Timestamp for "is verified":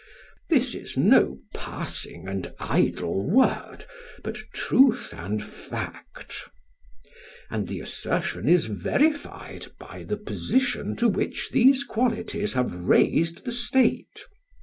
8.49-9.67